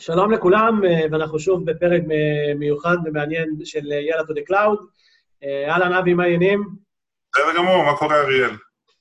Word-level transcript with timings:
שלום 0.00 0.32
לכולם, 0.32 0.80
אה, 0.84 1.00
ואנחנו 1.10 1.38
שוב 1.38 1.70
בפרק 1.70 2.02
מיוחד 2.58 2.96
ומעניין 3.04 3.56
של 3.64 3.92
אה, 3.92 4.00
יאללה 4.00 4.24
to 4.26 4.32
the 4.32 4.40
cloud. 4.46 4.78
אהלן, 5.68 5.92
אבי, 5.92 6.14
מה 6.14 6.22
העניינים? 6.22 6.68
בסדר 7.32 7.56
גמור, 7.56 7.84
מה 7.84 7.96
קורה, 7.96 8.20
אריאל? 8.20 8.50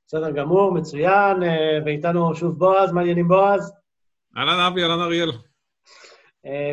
בסדר 0.07 0.31
גמור, 0.31 0.73
מצוין, 0.73 1.43
אה, 1.43 1.79
ואיתנו 1.85 2.35
שוב 2.35 2.59
בועז, 2.59 2.91
מה 2.91 2.99
העניינים 2.99 3.27
בועז? 3.27 3.73
אהלן 4.37 4.59
אבי, 4.59 4.83
אהלן 4.83 5.01
אריאל. 5.01 5.31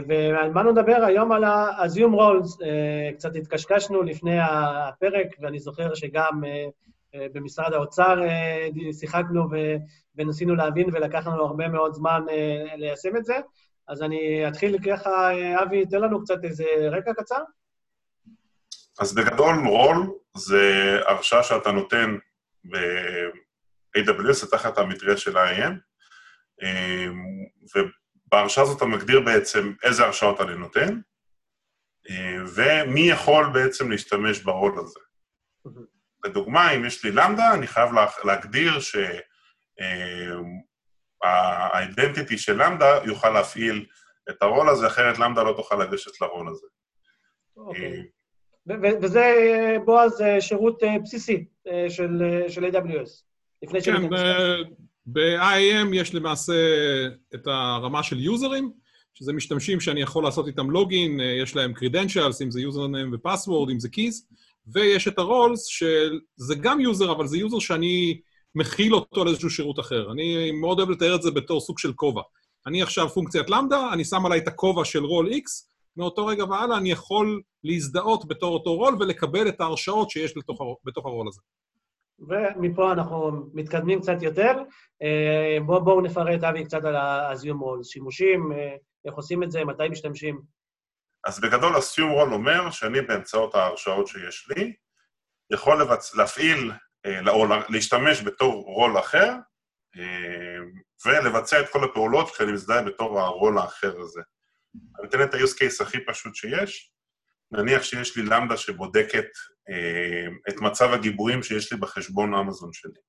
ועל 0.08 0.52
מה 0.52 0.62
נדבר 0.62 1.04
היום 1.06 1.32
על 1.32 1.44
ה-Assume 1.44 2.14
Roles. 2.14 2.64
אה, 2.64 3.10
קצת 3.14 3.36
התקשקשנו 3.36 4.02
לפני 4.02 4.38
הפרק, 4.40 5.26
ואני 5.40 5.58
זוכר 5.58 5.94
שגם 5.94 6.42
במשרד 7.32 7.72
האוצר 7.72 8.20
שיחקנו 9.00 9.50
ו- 9.50 9.76
וניסינו 10.16 10.54
להבין, 10.54 10.86
ולקח 10.92 11.26
לנו 11.26 11.44
הרבה 11.44 11.68
מאוד 11.68 11.94
זמן 11.94 12.24
ליישם 12.76 13.16
את 13.16 13.24
זה. 13.24 13.34
אז 13.88 14.02
אני 14.02 14.48
אתחיל 14.48 14.76
ככה, 14.90 15.30
אבי, 15.62 15.86
תן 15.86 16.00
לנו 16.00 16.24
קצת 16.24 16.44
איזה 16.44 16.64
רקע 16.92 17.14
קצר. 17.14 17.42
אז 19.00 19.14
בגדול, 19.14 19.54
רול 19.68 20.12
זה 20.36 20.98
הרשאה 21.06 21.42
שאתה 21.42 21.72
נותן 21.72 22.16
ב-AWS, 22.70 24.32
זה 24.32 24.50
תחת 24.50 24.78
המטריה 24.78 25.16
של 25.16 25.36
ה-IAM, 25.36 25.72
ובהרשאה 27.76 28.64
הזאת 28.64 28.76
אתה 28.76 28.84
מגדיר 28.86 29.20
בעצם 29.20 29.72
איזה 29.82 30.04
הרשאות 30.04 30.40
אני 30.40 30.54
נותן, 30.54 31.00
אה, 32.10 32.36
ומי 32.56 33.00
יכול 33.10 33.46
בעצם 33.54 33.90
להשתמש 33.90 34.40
ברול 34.42 34.78
הזה. 34.78 35.00
לדוגמה, 36.24 36.70
אם 36.70 36.84
יש 36.84 37.04
לי 37.04 37.10
למדה, 37.12 37.54
אני 37.54 37.66
חייב 37.66 37.92
לה- 37.92 38.06
להגדיר 38.24 38.80
שה-identity 41.24 42.38
של 42.38 42.62
למדה 42.62 42.98
יוכל 43.04 43.30
להפעיל 43.30 43.86
את 44.30 44.42
הרול 44.42 44.68
הזה, 44.68 44.86
אחרת 44.86 45.18
למדה 45.18 45.42
לא 45.42 45.52
תוכל 45.56 45.76
לגשת 45.76 46.20
לרול 46.20 46.48
הזה. 46.48 46.66
אוקיי. 47.56 48.02
וזה, 49.02 49.20
אה, 49.20 49.76
בועז, 49.84 50.20
אה, 50.20 50.40
שירות 50.40 50.82
אה, 50.82 50.98
בסיסי 50.98 51.44
אה, 51.68 51.90
של 51.90 52.22
אה, 52.22 52.50
של 52.50 52.64
AWS. 52.64 53.10
לפני 53.62 53.82
כן. 53.82 54.08
ב-IAM 55.06 55.94
יש 55.94 56.14
למעשה 56.14 56.54
את 57.34 57.46
הרמה 57.46 58.02
של 58.02 58.20
יוזרים, 58.20 58.72
שזה 59.14 59.32
משתמשים 59.32 59.80
שאני 59.80 60.00
יכול 60.00 60.24
לעשות 60.24 60.46
איתם 60.46 60.70
לוגין, 60.70 61.20
אה, 61.20 61.26
יש 61.42 61.56
להם 61.56 61.72
credentials, 61.72 62.42
אם 62.42 62.50
זה 62.50 62.60
username 62.60 63.14
ופסוורד, 63.14 63.70
אם 63.70 63.80
זה 63.80 63.88
keys, 63.88 64.34
ויש 64.74 65.08
את 65.08 65.18
ה 65.18 65.25
roles, 65.25 65.66
שזה 65.66 66.54
גם 66.60 66.80
user, 66.80 67.12
אבל 67.12 67.26
זה 67.26 67.38
user 67.38 67.58
שאני 67.58 68.20
מכיל 68.56 68.94
אותו 68.94 69.22
על 69.22 69.28
איזשהו 69.28 69.50
שירות 69.50 69.80
אחר. 69.80 70.12
אני 70.12 70.52
מאוד 70.52 70.78
אוהב 70.78 70.90
לתאר 70.90 71.14
את 71.14 71.22
זה 71.22 71.30
בתור 71.30 71.60
סוג 71.60 71.78
של 71.78 71.92
כובע. 71.92 72.22
אני 72.66 72.82
עכשיו 72.82 73.08
פונקציית 73.08 73.50
Lambda, 73.50 73.92
אני 73.92 74.04
שם 74.04 74.26
עליי 74.26 74.38
את 74.38 74.48
הכובע 74.48 74.84
של 74.84 75.04
רול 75.04 75.32
X, 75.32 75.66
מאותו 75.96 76.26
רגע 76.26 76.44
והלאה 76.44 76.78
אני 76.78 76.90
יכול 76.90 77.42
להזדהות 77.64 78.28
בתור 78.28 78.54
אותו 78.54 78.74
רול 78.74 78.96
ולקבל 79.00 79.48
את 79.48 79.60
ההרשאות 79.60 80.10
שיש 80.10 80.36
לתוך, 80.36 80.60
בתוך 80.84 81.06
הרול 81.06 81.28
הזה. 81.28 81.40
ומפה 82.18 82.92
אנחנו 82.92 83.32
מתקדמים 83.54 84.00
קצת 84.00 84.22
יותר. 84.22 84.52
אה, 85.02 85.58
בואו 85.66 85.84
בוא 85.84 86.02
נפרט, 86.02 86.44
אבי, 86.44 86.64
קצת 86.64 86.84
על 86.84 86.96
ה-Assume 86.96 87.62
Roles. 87.62 87.84
שימושים, 87.84 88.52
אה, 88.52 88.76
איך 89.04 89.14
עושים 89.14 89.42
את 89.42 89.50
זה, 89.50 89.64
מתי 89.64 89.88
משתמשים. 89.90 90.40
אז 91.26 91.40
בגדול 91.40 91.76
הסיום 91.76 92.10
רול 92.10 92.32
אומר 92.32 92.70
שאני 92.70 93.00
באמצעות 93.00 93.54
ההרשאות 93.54 94.06
שיש 94.06 94.48
לי, 94.50 94.72
יכול 95.52 95.82
לבצ... 95.82 96.14
להפעיל, 96.14 96.72
או 97.28 97.46
לה- 97.46 97.62
להשתמש 97.68 98.22
בתור 98.22 98.64
רול 98.64 98.98
אחר, 98.98 99.32
אה, 99.96 100.58
ולבצע 101.06 101.60
את 101.60 101.68
כל 101.68 101.84
הפעולות 101.84 102.30
כשאני 102.30 102.52
מזדהה 102.52 102.82
בתור 102.82 103.20
הרול 103.20 103.58
האחר 103.58 104.00
הזה. 104.00 104.20
אני 105.00 105.08
אתן 105.08 105.22
את 105.22 105.34
ה-use 105.34 105.56
case 105.58 105.82
הכי 105.82 106.04
פשוט 106.06 106.34
שיש. 106.34 106.92
נניח 107.50 107.82
שיש 107.82 108.16
לי 108.16 108.22
למדה 108.22 108.56
שבודקת 108.56 109.26
אה, 109.70 110.26
את 110.48 110.60
מצב 110.60 110.92
הגיבויים 110.92 111.42
שיש 111.42 111.72
לי 111.72 111.78
בחשבון 111.78 112.34
אמזון 112.34 112.72
שלי. 112.72 113.00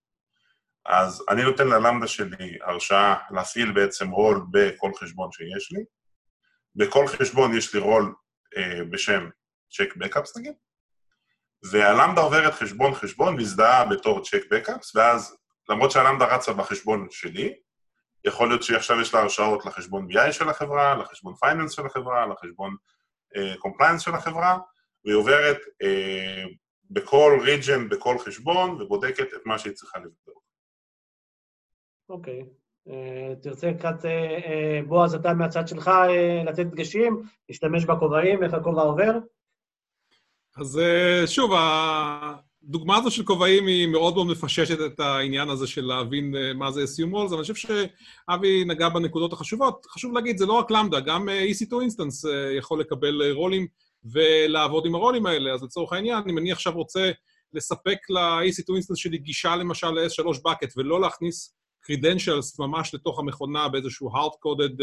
אז 0.85 1.23
אני 1.29 1.43
נותן 1.43 1.67
ללמדה 1.67 2.07
שלי 2.07 2.57
הרשאה 2.61 3.15
להפעיל 3.31 3.71
בעצם 3.71 4.09
רול 4.09 4.41
בכל 4.51 4.91
חשבון 4.99 5.31
שיש 5.31 5.71
לי. 5.71 5.83
בכל 6.75 7.07
חשבון 7.07 7.57
יש 7.57 7.73
לי 7.73 7.79
רול 7.79 8.13
אה, 8.57 8.79
בשם 8.89 9.29
check 9.71 9.95
backups 9.95 10.37
נגיד, 10.37 10.53
וה 11.71 11.84
Lambda 11.84 12.21
עוברת 12.21 12.53
חשבון-חשבון, 12.53 13.35
מזדהה 13.35 13.85
בתור 13.85 14.23
check 14.23 14.41
backups, 14.51 14.95
ואז 14.95 15.37
למרות 15.69 15.91
שה 15.91 16.06
Lambda 16.06 16.35
רצה 16.35 16.53
בחשבון 16.53 17.07
שלי, 17.11 17.53
יכול 18.25 18.47
להיות 18.47 18.63
שעכשיו 18.63 19.01
יש 19.01 19.13
לה 19.13 19.19
הרשאות 19.19 19.65
לחשבון 19.65 20.07
BI 20.11 20.31
של 20.31 20.49
החברה, 20.49 20.95
לחשבון 20.95 21.33
finance 21.35 21.71
של 21.71 21.85
החברה, 21.85 22.27
לחשבון 22.27 22.75
compliance 23.59 24.01
של 24.01 24.15
החברה, 24.15 24.57
והיא 25.05 25.15
עוברת 25.15 25.57
אה, 25.81 26.43
בכל 26.89 27.39
region, 27.41 27.89
בכל 27.89 28.19
חשבון, 28.19 28.81
ובודקת 28.81 29.33
את 29.33 29.45
מה 29.45 29.59
שהיא 29.59 29.73
צריכה 29.73 29.99
לבדוק. 29.99 30.43
אוקיי. 32.09 32.45
אה, 32.89 33.33
תרצה 33.41 33.71
קצת, 33.79 34.05
אה, 34.05 34.09
אה, 34.45 34.79
בועז, 34.87 35.15
אתה 35.15 35.33
מהצד 35.33 35.67
שלך 35.67 35.87
אה, 35.87 36.43
לתת 36.45 36.65
דגשים, 36.65 37.21
להשתמש 37.49 37.85
בכובעים, 37.85 38.43
איך 38.43 38.53
הכובע 38.53 38.81
עובר? 38.81 39.11
אז 40.59 40.79
אה, 40.79 41.27
שוב, 41.27 41.51
הדוגמה 41.55 42.97
הזו 42.97 43.11
של 43.11 43.23
כובעים 43.23 43.67
היא 43.67 43.87
מאוד 43.87 44.15
מאוד 44.15 44.27
מפששת 44.27 44.77
את 44.85 44.99
העניין 44.99 45.49
הזה 45.49 45.67
של 45.67 45.85
להבין 45.85 46.35
אה, 46.35 46.53
מה 46.53 46.71
זה 46.71 46.83
SU 46.83 47.13
Roles, 47.13 47.27
אבל 47.27 47.33
אני 47.33 47.41
חושב 47.41 47.55
שאבי 47.55 48.65
נגע 48.65 48.89
בנקודות 48.89 49.33
החשובות. 49.33 49.85
חשוב 49.89 50.13
להגיד, 50.13 50.37
זה 50.37 50.45
לא 50.45 50.53
רק 50.53 50.71
למדה, 50.71 50.99
גם 50.99 51.29
אה, 51.29 51.45
EC2 51.45 51.71
Instance 51.71 52.29
יכול 52.57 52.79
לקבל 52.79 53.31
רולים 53.31 53.67
ולעבוד 54.03 54.85
עם 54.85 54.95
הרולים 54.95 55.25
האלה. 55.25 55.53
אז 55.53 55.63
לצורך 55.63 55.93
העניין, 55.93 56.23
אם 56.29 56.37
אני 56.37 56.51
עכשיו 56.51 56.73
רוצה 56.73 57.11
לספק 57.53 57.97
ל-EC2 58.09 58.69
Instance 58.69 58.95
שלי 58.95 59.17
גישה 59.17 59.55
למשל 59.55 59.89
ל-S3 59.89 60.25
bucket 60.25 60.73
ולא 60.77 61.01
להכניס 61.01 61.55
credentials 61.91 62.55
ממש 62.59 62.93
לתוך 62.93 63.19
המכונה 63.19 63.69
באיזשהו 63.69 64.09
hard-coded 64.09 64.81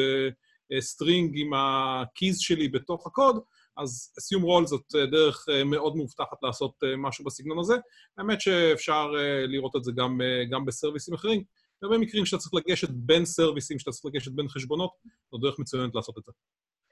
string 0.73 1.31
עם 1.35 1.55
ה-keys 1.55 2.37
שלי 2.39 2.69
בתוך 2.69 3.07
הקוד, 3.07 3.39
אז 3.77 4.15
assume 4.19 4.43
role 4.43 4.67
זאת 4.67 4.95
אה, 4.95 5.07
דרך 5.07 5.47
אה, 5.49 5.65
מאוד 5.65 5.97
מאובטחת 5.97 6.43
לעשות 6.43 6.75
אה, 6.85 6.97
משהו 6.97 7.25
בסגנון 7.25 7.59
הזה. 7.59 7.75
האמת 8.19 8.41
שאפשר 8.41 9.11
לראות 9.49 9.77
את 9.77 9.85
זה 9.85 9.93
גם, 9.97 10.21
גם 10.51 10.65
בסרוויסים 10.65 11.15
אחרים. 11.15 11.45
בהרבה 11.83 11.99
מקרים 11.99 12.27
שאתה 12.27 12.43
צריך 12.43 12.55
לגשת 12.55 12.91
בין 12.91 13.25
סרוויסים, 13.25 13.79
שאתה 13.79 13.91
צריך 13.91 14.05
לגשת 14.05 14.33
בין 14.33 14.49
חשבונות, 14.49 14.91
זו 15.33 15.39
דרך 15.39 15.59
מצוינת 15.59 15.95
לעשות 15.95 16.19
את 16.19 16.25
זה. 16.25 16.33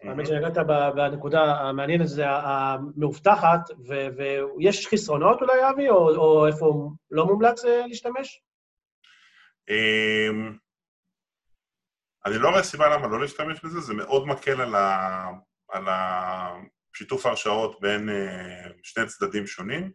האמת 0.03 0.26
שנגעת 0.26 0.56
ב- 0.56 0.91
בנקודה 0.97 1.43
המעניינת, 1.43 2.09
זה 2.09 2.25
המאובטחת, 2.28 3.60
ויש 3.87 4.87
חסרונות 4.87 5.41
אולי, 5.41 5.70
אבי, 5.70 5.88
או, 5.88 6.47
איפה 6.47 6.91
לא 7.10 7.26
מומלץ 7.26 7.64
להשתמש? 7.64 8.43
אמ, 9.70 10.56
אני 12.26 12.38
לא 12.38 12.49
רואה 12.49 12.62
סיבה 12.62 12.97
למה 12.97 13.09
לא 13.09 13.20
להשתמש 13.20 13.64
בזה, 13.64 13.81
זה 13.81 13.94
מאוד 13.94 14.26
מקל 14.26 14.61
על, 14.61 14.75
ה... 14.75 15.29
על 15.72 15.84
השיתוף 15.88 17.26
ההרשאות 17.26 17.80
בין 17.80 18.08
אה, 18.08 18.70
שני 18.82 19.06
צדדים 19.06 19.46
שונים. 19.46 19.92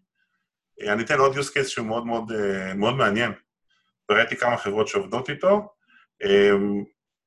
אה, 0.82 0.94
אני 0.94 1.04
אתן 1.04 1.20
עוד 1.20 1.36
use 1.36 1.50
case 1.50 1.68
שהוא 1.68 1.88
מאוד 1.88 2.06
מאוד, 2.06 2.32
אה, 2.32 2.74
מאוד 2.74 2.96
מעניין, 2.96 3.32
וראיתי 4.12 4.36
כמה 4.36 4.58
חברות 4.58 4.88
שעובדות 4.88 5.30
איתו. 5.30 5.74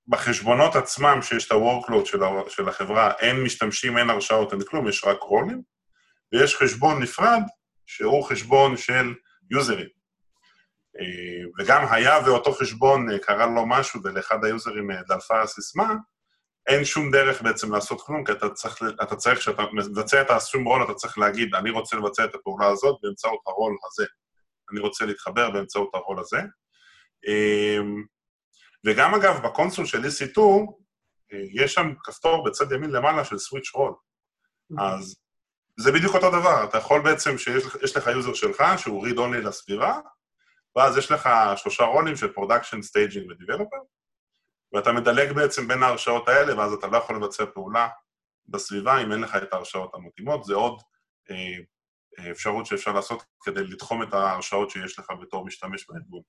בחשבונות 0.09 0.77
עצמם, 0.77 1.19
שיש 1.23 1.47
את 1.47 1.53
ה-workload 1.53 2.05
של, 2.49 2.69
החברה, 2.69 3.13
אין 3.13 3.43
משתמשים, 3.43 3.99
אין 3.99 4.11
הרשאות, 4.11 4.53
אין 4.53 4.63
כלום, 4.65 4.89
יש 4.89 5.05
רק 5.05 5.21
רולים, 5.21 5.63
ויש 6.33 6.57
חשבון 6.57 7.03
נפרד, 7.03 7.43
שהוא 7.87 8.25
חשבון 8.25 8.77
של 8.77 9.15
יוזרים. 9.51 9.89
וגם 11.59 11.87
היה 11.91 12.19
ואותו 12.27 12.53
חשבון 12.53 13.19
קרה 13.19 13.47
לו 13.47 13.67
משהו 13.67 14.01
ולאחד 14.05 14.45
היוזרים 14.45 14.91
דלפה 15.09 15.43
הסיסמה, 15.43 15.95
אין 16.67 16.85
שום 16.85 17.11
דרך 17.11 17.43
בעצם 17.43 17.73
לעשות 17.73 18.01
כלום, 18.01 18.25
כי 18.25 18.33
אתה 18.33 18.51
צריך, 18.51 18.83
אתה 19.03 19.17
צריך, 19.17 19.39
כשאתה 19.39 19.63
מבצע 19.73 20.23
את 20.23 20.31
הסום 20.31 20.65
רול, 20.65 20.85
אתה 20.85 20.95
צריך 20.95 21.19
להגיד, 21.19 21.55
אני 21.55 21.71
רוצה 21.71 21.97
לבצע 21.97 22.25
את 22.25 22.35
הפעולה 22.35 22.67
הזאת 22.67 22.99
באמצעות 23.03 23.41
הרול 23.47 23.77
הזה. 23.87 24.07
אני 24.73 24.81
רוצה 24.81 25.05
להתחבר 25.07 25.51
באמצעות 25.51 25.91
הרול 25.95 26.19
הזה. 26.19 26.39
אה, 27.29 27.79
וגם 28.87 29.15
אגב, 29.15 29.47
ב 29.47 29.52
console 29.52 29.87
של 29.87 30.05
EC2, 30.05 30.41
יש 31.55 31.75
שם 31.75 31.93
כפתור 32.05 32.45
בצד 32.45 32.73
ימין 32.73 32.91
למעלה 32.91 33.25
של 33.25 33.39
switch 33.39 33.71
role. 33.75 33.93
אז 34.79 35.17
זה 35.77 35.93
בדיוק 35.93 36.15
אותו 36.15 36.31
דבר, 36.31 36.65
אתה 36.65 36.79
יכול 36.79 37.03
בעצם, 37.03 37.39
שיש 37.39 37.97
לך 37.97 38.07
user 38.07 38.35
שלך, 38.35 38.65
שהוא 38.77 39.07
read 39.07 39.17
only 39.17 39.47
לסביבה, 39.47 39.99
ואז 40.77 40.97
יש 40.97 41.11
לך 41.11 41.29
שלושה 41.57 41.85
role-ים 41.85 42.17
של 42.17 42.33
production, 42.33 42.83
staging 42.83 43.31
ו 43.31 43.35
developer, 43.35 43.77
ואתה 44.73 44.93
מדלג 44.93 45.33
בעצם 45.33 45.69
בין 45.69 45.83
ההרשאות 45.83 46.29
האלה, 46.29 46.59
ואז 46.59 46.73
אתה 46.73 46.87
לא 46.87 46.97
יכול 46.97 47.17
לבצע 47.17 47.45
פעולה 47.55 47.89
בסביבה 48.49 49.03
אם 49.03 49.13
אין 49.13 49.21
לך 49.21 49.37
את 49.37 49.53
ההרשאות 49.53 49.95
המתאימות. 49.95 50.45
זה 50.45 50.55
עוד 50.55 50.81
אה, 51.31 51.57
אה, 52.19 52.31
אפשרות 52.31 52.67
שאפשר 52.67 52.93
לעשות 52.93 53.23
כדי 53.43 53.65
לתחום 53.65 54.03
את 54.03 54.15
ההרשאות 54.15 54.71
שיש 54.71 54.99
לך 54.99 55.07
בתור 55.23 55.45
משתמש 55.45 55.87
בארגון. 55.89 56.23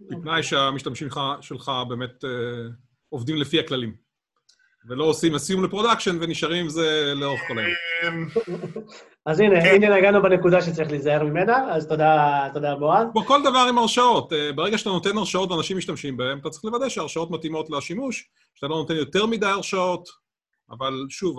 בתנאי 0.00 0.42
שהמשתמשים 0.42 1.08
שלך 1.40 1.70
באמת 1.88 2.24
אה, 2.24 2.68
עובדים 3.08 3.36
לפי 3.36 3.60
הכללים. 3.60 3.96
ולא 4.88 5.04
עושים 5.04 5.34
assume 5.34 5.64
ל 5.64 5.69
production 5.69 6.18
ונשארים 6.20 6.64
עם 6.64 6.68
זה 6.68 7.12
לאורך 7.16 7.40
כל 7.48 7.58
היום. 7.58 7.70
אמ, 8.02 8.28
אז 9.26 9.40
הנה, 9.40 9.60
כן. 9.60 9.74
הנה 9.74 9.96
נגענו 9.96 10.22
בנקודה 10.22 10.62
שצריך 10.62 10.90
להיזהר 10.90 11.24
ממנה, 11.24 11.74
אז 11.74 11.88
תודה, 11.88 12.48
תודה 12.54 12.74
בועז. 12.74 13.06
כמו 13.12 13.24
כל 13.24 13.40
דבר 13.42 13.66
עם 13.68 13.78
הרשאות, 13.78 14.32
אה, 14.32 14.52
ברגע 14.52 14.78
שאתה 14.78 14.90
נותן 14.90 15.16
הרשאות 15.16 15.50
ואנשים 15.50 15.76
משתמשים 15.76 16.16
בהן, 16.16 16.38
אתה 16.38 16.50
צריך 16.50 16.64
לוודא 16.64 16.88
שההרשאות 16.88 17.30
מתאימות 17.30 17.70
לשימוש, 17.70 18.28
שאתה 18.54 18.66
לא 18.66 18.76
נותן 18.76 18.94
יותר 18.94 19.26
מדי 19.26 19.46
הרשאות, 19.46 20.08
אבל 20.70 21.06
שוב, 21.08 21.38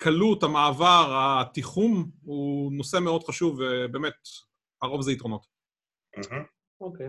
הקלות, 0.00 0.42
המעבר, 0.42 1.08
התיחום, 1.40 2.10
הוא 2.22 2.72
נושא 2.72 2.98
מאוד 2.98 3.24
חשוב, 3.24 3.60
ובאמת, 3.60 4.14
הרוב 4.82 5.02
זה 5.02 5.12
יתרונות. 5.12 5.46
אוקיי. 6.80 7.08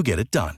who 0.00 0.04
get 0.04 0.18
it 0.18 0.30
done. 0.30 0.56